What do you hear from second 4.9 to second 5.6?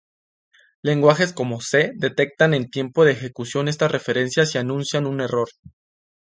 un error.